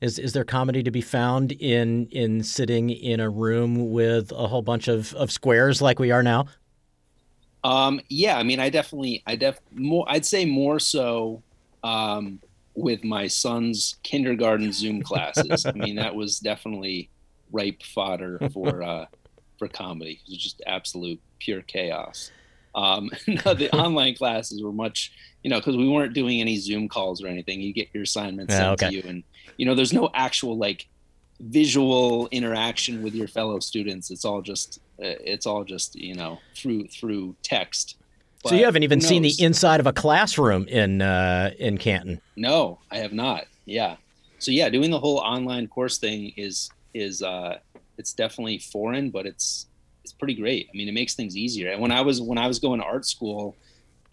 Is 0.01 0.17
is 0.17 0.33
there 0.33 0.45
comedy 0.45 0.81
to 0.83 0.91
be 0.91 1.01
found 1.01 1.51
in 1.51 2.07
in 2.07 2.41
sitting 2.43 2.89
in 2.89 3.19
a 3.19 3.29
room 3.29 3.91
with 3.91 4.31
a 4.31 4.47
whole 4.47 4.61
bunch 4.61 4.87
of, 4.87 5.13
of 5.15 5.31
squares 5.31 5.81
like 5.81 5.99
we 5.99 6.11
are 6.11 6.23
now? 6.23 6.45
Um, 7.63 7.99
yeah, 8.09 8.37
I 8.37 8.43
mean, 8.43 8.59
I 8.59 8.69
definitely, 8.69 9.21
I 9.27 9.35
def 9.35 9.59
more, 9.73 10.05
I'd 10.07 10.25
say 10.25 10.45
more 10.45 10.79
so 10.79 11.43
um, 11.83 12.39
with 12.73 13.03
my 13.03 13.27
son's 13.27 13.97
kindergarten 14.03 14.71
Zoom 14.71 15.01
classes. 15.03 15.65
I 15.65 15.73
mean, 15.73 15.95
that 15.95 16.15
was 16.15 16.39
definitely 16.39 17.09
ripe 17.51 17.83
fodder 17.83 18.39
for 18.53 18.83
uh, 18.83 19.05
for 19.57 19.67
comedy. 19.67 20.21
It 20.25 20.29
was 20.29 20.37
just 20.37 20.61
absolute 20.65 21.19
pure 21.39 21.61
chaos. 21.61 22.31
Um, 22.75 23.09
no, 23.27 23.53
the 23.53 23.69
online 23.75 24.15
classes 24.15 24.61
were 24.61 24.71
much, 24.71 25.11
you 25.43 25.49
know, 25.49 25.57
because 25.57 25.77
we 25.77 25.87
weren't 25.87 26.13
doing 26.13 26.41
any 26.41 26.57
Zoom 26.57 26.87
calls 26.87 27.23
or 27.23 27.27
anything. 27.27 27.61
You 27.61 27.73
get 27.73 27.89
your 27.93 28.03
assignments 28.03 28.53
yeah, 28.53 28.59
sent 28.59 28.71
okay. 28.71 28.89
to 28.89 28.95
you, 28.95 29.03
and 29.07 29.23
you 29.57 29.65
know, 29.65 29.75
there's 29.75 29.93
no 29.93 30.09
actual 30.13 30.57
like 30.57 30.87
visual 31.39 32.27
interaction 32.31 33.01
with 33.01 33.13
your 33.13 33.27
fellow 33.27 33.59
students. 33.59 34.11
It's 34.11 34.25
all 34.25 34.41
just, 34.41 34.79
uh, 35.01 35.15
it's 35.23 35.45
all 35.45 35.63
just, 35.63 35.95
you 35.95 36.15
know, 36.15 36.39
through 36.55 36.87
through 36.87 37.35
text. 37.43 37.95
But 38.43 38.49
so 38.49 38.55
you 38.55 38.65
haven't 38.65 38.83
even 38.83 39.01
seen 39.01 39.21
the 39.21 39.33
inside 39.39 39.79
of 39.79 39.87
a 39.87 39.93
classroom 39.93 40.67
in 40.67 41.01
uh, 41.01 41.51
in 41.59 41.77
Canton. 41.77 42.21
No, 42.35 42.79
I 42.91 42.97
have 42.97 43.11
not. 43.11 43.45
Yeah. 43.65 43.97
So 44.39 44.51
yeah, 44.51 44.69
doing 44.69 44.91
the 44.91 44.99
whole 44.99 45.17
online 45.17 45.67
course 45.67 45.97
thing 45.97 46.33
is 46.37 46.69
is 46.93 47.21
uh, 47.21 47.59
it's 47.97 48.13
definitely 48.13 48.59
foreign, 48.59 49.09
but 49.09 49.25
it's 49.25 49.67
it's 50.09 50.17
pretty 50.17 50.33
great. 50.33 50.67
I 50.73 50.75
mean, 50.75 50.87
it 50.87 50.93
makes 50.93 51.13
things 51.13 51.37
easier. 51.37 51.71
And 51.71 51.81
when 51.81 51.91
I 51.91 52.01
was 52.01 52.19
when 52.19 52.39
I 52.39 52.47
was 52.47 52.57
going 52.57 52.79
to 52.79 52.85
art 52.85 53.05
school, 53.05 53.55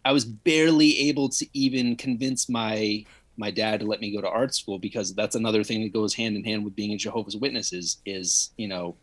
I 0.05 0.13
was 0.13 0.27
barely 0.27 1.09
able 1.09 1.31
to 1.31 1.47
even 1.55 1.97
convince 1.97 2.49
my 2.49 3.05
my 3.39 3.51
dad 3.51 3.81
to 3.81 3.87
let 3.87 4.01
me 4.01 4.15
go 4.15 4.21
to 4.21 4.29
art 4.29 4.55
school 4.55 4.79
because 4.79 5.15
that's 5.15 5.35
another 5.35 5.65
thing 5.65 5.83
that 5.83 5.93
goes 5.93 6.15
hand 6.15 6.37
in 6.37 6.45
hand 6.45 6.65
with 6.65 6.77
being 6.77 6.93
a 6.93 6.97
Jehovah's 6.97 7.37
Witness 7.37 7.73
is, 7.73 7.99
is 8.07 8.51
you 8.57 8.69
know, 8.69 8.97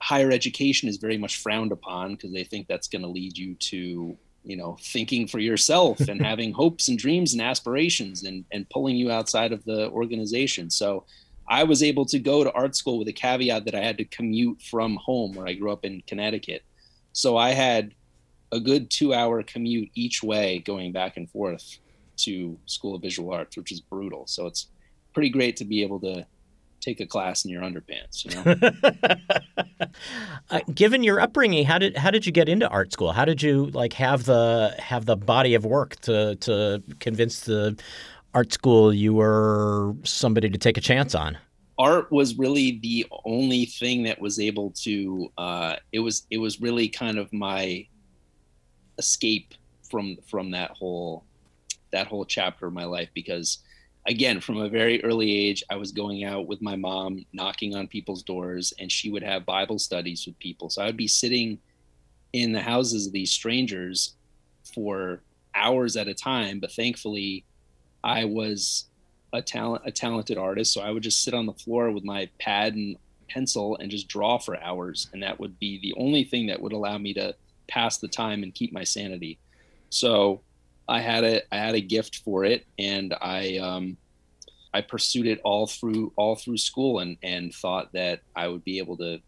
higher 0.00 0.30
education 0.30 0.88
is 0.88 0.96
very 0.96 1.18
much 1.18 1.38
frowned 1.38 1.72
upon 1.72 2.12
because 2.12 2.32
they 2.32 2.44
think 2.44 2.66
that's 2.66 2.88
going 2.88 3.02
to 3.02 3.08
lead 3.08 3.36
you 3.38 3.54
to, 3.54 4.16
you 4.44 4.56
know, 4.56 4.76
thinking 4.80 5.26
for 5.26 5.38
yourself 5.38 6.00
and 6.00 6.20
having 6.32 6.52
hopes 6.52 6.88
and 6.88 6.98
dreams 6.98 7.32
and 7.32 7.42
aspirations 7.42 8.24
and, 8.24 8.44
and 8.52 8.68
pulling 8.70 8.96
you 8.96 9.10
outside 9.10 9.52
of 9.52 9.64
the 9.64 9.88
organization. 9.90 10.68
So 10.70 11.04
I 11.48 11.64
was 11.64 11.82
able 11.82 12.04
to 12.06 12.18
go 12.18 12.44
to 12.44 12.52
art 12.52 12.74
school 12.74 12.98
with 12.98 13.08
a 13.08 13.12
caveat 13.12 13.64
that 13.64 13.74
I 13.74 13.80
had 13.80 13.98
to 13.98 14.04
commute 14.04 14.62
from 14.62 14.96
home 14.96 15.34
where 15.34 15.46
I 15.46 15.54
grew 15.54 15.72
up 15.72 15.84
in 15.84 16.02
Connecticut. 16.06 16.62
So 17.12 17.36
I 17.36 17.50
had 17.50 17.94
a 18.52 18.60
good 18.60 18.90
two 18.90 19.14
hour 19.14 19.42
commute 19.42 19.90
each 19.94 20.22
way 20.22 20.60
going 20.60 20.92
back 20.92 21.16
and 21.16 21.30
forth 21.30 21.78
to 22.18 22.58
School 22.66 22.94
of 22.94 23.02
Visual 23.02 23.32
Arts, 23.32 23.56
which 23.56 23.72
is 23.72 23.80
brutal. 23.80 24.26
So 24.26 24.46
it's 24.46 24.68
pretty 25.12 25.30
great 25.30 25.56
to 25.56 25.64
be 25.64 25.82
able 25.82 26.00
to 26.00 26.26
take 26.80 27.00
a 27.00 27.06
class 27.06 27.44
in 27.44 27.50
your 27.50 27.62
underpants. 27.62 28.24
You 28.24 28.30
know. 29.80 29.86
uh, 30.50 30.60
given 30.72 31.02
your 31.02 31.20
upbringing, 31.20 31.66
how 31.66 31.78
did 31.78 31.96
how 31.96 32.10
did 32.10 32.26
you 32.26 32.32
get 32.32 32.48
into 32.48 32.68
art 32.68 32.92
school? 32.92 33.12
How 33.12 33.24
did 33.24 33.42
you 33.42 33.66
like 33.66 33.92
have 33.94 34.24
the 34.24 34.74
have 34.78 35.06
the 35.06 35.16
body 35.16 35.54
of 35.54 35.64
work 35.64 35.96
to 36.02 36.36
to 36.36 36.82
convince 37.00 37.40
the 37.40 37.76
art 38.36 38.52
school 38.52 38.92
you 38.92 39.14
were 39.14 39.94
somebody 40.04 40.50
to 40.50 40.58
take 40.58 40.76
a 40.76 40.80
chance 40.80 41.14
on? 41.14 41.38
Art 41.78 42.12
was 42.12 42.36
really 42.36 42.78
the 42.82 43.06
only 43.24 43.64
thing 43.64 44.02
that 44.04 44.20
was 44.20 44.38
able 44.38 44.70
to. 44.82 45.32
Uh, 45.38 45.76
it 45.90 46.00
was 46.00 46.26
it 46.30 46.38
was 46.38 46.60
really 46.60 46.88
kind 46.88 47.18
of 47.18 47.32
my 47.32 47.86
escape 48.98 49.54
from 49.88 50.16
from 50.28 50.50
that 50.50 50.70
whole 50.70 51.24
that 51.92 52.06
whole 52.06 52.24
chapter 52.24 52.66
of 52.66 52.72
my 52.72 52.84
life 52.84 53.08
because 53.14 53.58
again 54.06 54.40
from 54.40 54.58
a 54.58 54.68
very 54.68 55.02
early 55.04 55.30
age 55.30 55.62
i 55.70 55.76
was 55.76 55.92
going 55.92 56.24
out 56.24 56.46
with 56.46 56.60
my 56.60 56.74
mom 56.74 57.24
knocking 57.32 57.76
on 57.76 57.86
people's 57.86 58.22
doors 58.22 58.72
and 58.80 58.90
she 58.90 59.10
would 59.10 59.22
have 59.22 59.46
bible 59.46 59.78
studies 59.78 60.26
with 60.26 60.36
people 60.38 60.68
so 60.68 60.82
i 60.82 60.86
would 60.86 60.96
be 60.96 61.06
sitting 61.06 61.58
in 62.32 62.52
the 62.52 62.60
houses 62.60 63.06
of 63.06 63.12
these 63.12 63.30
strangers 63.30 64.16
for 64.74 65.20
hours 65.54 65.96
at 65.96 66.08
a 66.08 66.14
time 66.14 66.58
but 66.58 66.72
thankfully 66.72 67.44
i 68.06 68.24
was 68.24 68.86
a 69.34 69.42
talent 69.42 69.82
a 69.84 69.90
talented 69.90 70.38
artist 70.38 70.72
so 70.72 70.80
i 70.80 70.90
would 70.90 71.02
just 71.02 71.22
sit 71.22 71.34
on 71.34 71.44
the 71.44 71.52
floor 71.52 71.90
with 71.90 72.04
my 72.04 72.28
pad 72.38 72.74
and 72.74 72.96
pencil 73.28 73.76
and 73.78 73.90
just 73.90 74.08
draw 74.08 74.38
for 74.38 74.56
hours 74.62 75.08
and 75.12 75.22
that 75.22 75.38
would 75.38 75.58
be 75.58 75.78
the 75.80 75.92
only 75.98 76.24
thing 76.24 76.46
that 76.46 76.60
would 76.60 76.72
allow 76.72 76.96
me 76.96 77.12
to 77.12 77.34
pass 77.68 77.98
the 77.98 78.08
time 78.08 78.42
and 78.42 78.54
keep 78.54 78.72
my 78.72 78.84
sanity. 78.84 79.38
So 79.90 80.42
I 80.88 81.00
had 81.00 81.24
a 81.24 81.42
I 81.52 81.58
had 81.58 81.74
a 81.74 81.80
gift 81.80 82.22
for 82.24 82.44
it, 82.44 82.66
and 82.78 83.14
I 83.20 83.58
um, 83.58 83.96
I 84.72 84.80
pursued 84.82 85.26
it 85.26 85.40
all 85.44 85.66
through 85.66 86.12
all 86.16 86.36
through 86.36 86.58
school, 86.58 87.00
and 87.00 87.16
and 87.22 87.54
thought 87.54 87.92
that 87.92 88.20
I 88.34 88.48
would 88.48 88.64
be 88.64 88.78
able 88.78 88.96
to, 88.98 89.20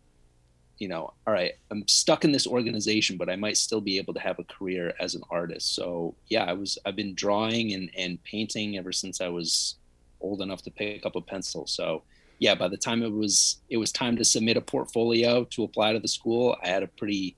you 0.79 0.89
know, 0.89 1.13
all 1.27 1.33
right, 1.33 1.53
I'm 1.71 1.87
stuck 1.89 2.25
in 2.25 2.33
this 2.33 2.47
organization, 2.47 3.17
but 3.17 3.29
I 3.29 3.37
might 3.37 3.57
still 3.57 3.81
be 3.81 3.99
able 3.99 4.15
to 4.15 4.21
have 4.21 4.39
a 4.39 4.45
career 4.45 4.95
as 5.01 5.15
an 5.15 5.23
artist. 5.31 5.75
So 5.75 6.15
yeah, 6.29 6.45
I 6.45 6.53
was 6.53 6.79
I've 6.87 6.97
been 6.97 7.15
drawing 7.15 7.73
and 7.73 7.91
and 7.97 8.23
painting 8.25 8.79
ever 8.79 8.93
since 8.93 9.21
I 9.21 9.29
was 9.29 9.77
old 10.21 10.41
enough 10.41 10.63
to 10.63 10.71
pick 10.71 11.05
up 11.05 11.17
a 11.17 11.21
pencil. 11.21 11.67
So 11.67 12.03
yeah, 12.39 12.55
by 12.55 12.69
the 12.69 12.77
time 12.77 13.03
it 13.03 13.13
was 13.13 13.59
it 13.69 13.77
was 13.77 13.93
time 13.93 14.17
to 14.17 14.25
submit 14.25 14.57
a 14.57 14.61
portfolio 14.61 15.45
to 15.45 15.65
apply 15.65 15.93
to 15.93 16.01
the 16.01 16.09
school, 16.09 16.57
I 16.63 16.69
had 16.69 16.83
a 16.83 16.89
pretty 16.89 17.37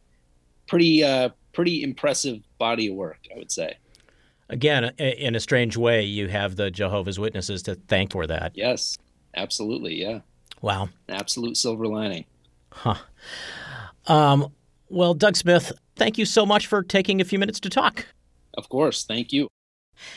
pretty 0.67 1.03
uh, 1.03 1.31
pretty 1.53 1.83
impressive 1.83 2.41
body 2.59 2.89
of 2.89 2.95
work, 2.95 3.19
I 3.35 3.39
would 3.39 3.51
say 3.51 3.77
again, 4.51 4.85
in 4.99 5.35
a 5.35 5.41
strange 5.41 5.77
way, 5.77 6.03
you 6.03 6.29
have 6.29 6.57
the 6.57 6.71
Jehovah's 6.71 7.19
Witnesses 7.19 7.63
to 7.63 7.77
thank 7.77 8.13
for 8.13 8.27
that. 8.27 8.53
Yes, 8.55 8.99
absolutely. 9.35 9.95
Yeah. 9.95 10.21
Wow. 10.61 10.91
An 11.09 11.15
absolute 11.15 11.57
silver 11.57 11.87
lining. 11.87 12.27
Huh. 12.73 12.97
Um, 14.07 14.53
well, 14.89 15.15
Doug 15.15 15.37
Smith, 15.37 15.73
thank 15.97 16.19
you 16.19 16.25
so 16.25 16.47
much 16.47 16.67
for 16.67 16.83
taking 16.83 17.21
a 17.21 17.25
few 17.25 17.39
minutes 17.39 17.61
to 17.61 17.71
talk. 17.71 18.07
Of 18.55 18.69
course. 18.69 19.05
Thank 19.05 19.33
you. 19.33 19.49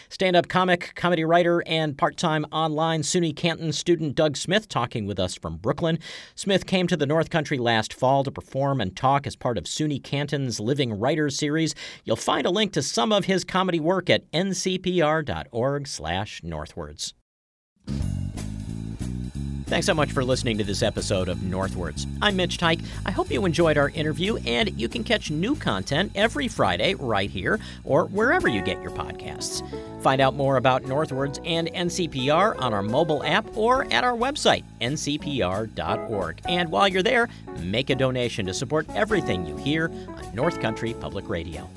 Stand 0.09 0.35
up 0.35 0.47
comic, 0.47 0.93
comedy 0.95 1.23
writer, 1.25 1.61
and 1.67 1.95
part 1.97 2.17
time 2.17 2.45
online 2.51 3.01
SUNY 3.01 3.35
Canton 3.35 3.73
student 3.73 4.15
Doug 4.15 4.37
Smith 4.37 4.69
talking 4.69 5.05
with 5.05 5.19
us 5.19 5.35
from 5.35 5.57
Brooklyn. 5.57 5.99
Smith 6.35 6.65
came 6.65 6.87
to 6.87 6.95
the 6.95 7.05
North 7.05 7.29
Country 7.29 7.57
last 7.57 7.93
fall 7.93 8.23
to 8.23 8.31
perform 8.31 8.79
and 8.79 8.95
talk 8.95 9.27
as 9.27 9.35
part 9.35 9.57
of 9.57 9.65
SUNY 9.65 10.01
Canton's 10.01 10.57
Living 10.59 10.97
Writers 10.97 11.37
series. 11.37 11.75
You'll 12.05 12.15
find 12.15 12.47
a 12.47 12.51
link 12.51 12.71
to 12.73 12.81
some 12.81 13.11
of 13.11 13.25
his 13.25 13.43
comedy 13.43 13.81
work 13.81 14.09
at 14.09 14.31
ncpr.org/slash 14.31 16.41
northwards. 16.43 17.13
Thanks 19.73 19.87
so 19.87 19.95
much 19.95 20.11
for 20.11 20.23
listening 20.23 20.59
to 20.59 20.63
this 20.63 20.83
episode 20.83 21.27
of 21.27 21.41
Northwards. 21.41 22.05
I'm 22.21 22.35
Mitch 22.35 22.59
Teich. 22.59 22.85
I 23.07 23.11
hope 23.11 23.31
you 23.31 23.43
enjoyed 23.43 23.75
our 23.75 23.89
interview, 23.89 24.37
and 24.45 24.79
you 24.79 24.87
can 24.87 25.03
catch 25.03 25.31
new 25.31 25.55
content 25.55 26.11
every 26.13 26.47
Friday 26.47 26.93
right 26.93 27.27
here 27.27 27.59
or 27.83 28.05
wherever 28.05 28.47
you 28.47 28.61
get 28.61 28.83
your 28.83 28.91
podcasts. 28.91 29.63
Find 30.03 30.21
out 30.21 30.35
more 30.35 30.57
about 30.57 30.85
Northwards 30.85 31.39
and 31.43 31.73
NCPR 31.73 32.61
on 32.61 32.71
our 32.71 32.83
mobile 32.83 33.23
app 33.23 33.47
or 33.57 33.91
at 33.91 34.03
our 34.03 34.15
website, 34.15 34.63
ncpr.org. 34.79 36.41
And 36.45 36.69
while 36.69 36.87
you're 36.87 37.01
there, 37.01 37.27
make 37.57 37.89
a 37.89 37.95
donation 37.95 38.45
to 38.45 38.53
support 38.53 38.85
everything 38.93 39.43
you 39.47 39.57
hear 39.57 39.85
on 40.07 40.35
North 40.35 40.61
Country 40.61 40.93
Public 40.93 41.27
Radio. 41.27 41.67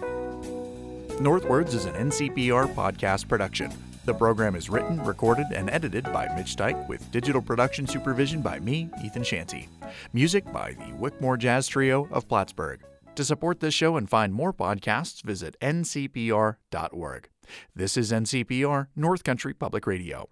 Northwards 1.18 1.72
is 1.72 1.86
an 1.86 1.94
NCPR 1.94 2.74
podcast 2.74 3.26
production. 3.26 3.72
The 4.06 4.14
program 4.14 4.54
is 4.54 4.70
written, 4.70 5.02
recorded, 5.02 5.48
and 5.52 5.68
edited 5.68 6.04
by 6.12 6.32
Mitch 6.36 6.54
Teich 6.54 6.88
with 6.88 7.10
digital 7.10 7.42
production 7.42 7.88
supervision 7.88 8.40
by 8.40 8.60
me, 8.60 8.88
Ethan 9.04 9.24
Shanty. 9.24 9.68
Music 10.12 10.44
by 10.52 10.74
the 10.74 10.92
Wickmore 10.92 11.36
Jazz 11.36 11.66
Trio 11.66 12.06
of 12.12 12.28
Plattsburgh. 12.28 12.84
To 13.16 13.24
support 13.24 13.58
this 13.58 13.74
show 13.74 13.96
and 13.96 14.08
find 14.08 14.32
more 14.32 14.52
podcasts, 14.52 15.24
visit 15.24 15.56
ncpr.org. 15.60 17.28
This 17.74 17.96
is 17.96 18.12
NCPR, 18.12 18.86
North 18.94 19.24
Country 19.24 19.52
Public 19.52 19.88
Radio. 19.88 20.28